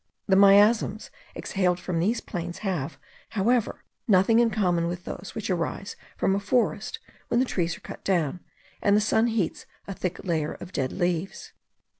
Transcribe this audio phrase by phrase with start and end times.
[0.25, 2.97] The miasms exhaled from these plains have,
[3.37, 7.81] however, nothing in common with those which arise from a forest when the trees are
[7.81, 8.39] cut down,
[8.81, 11.53] and the sun heats a thick layer of dead leaves.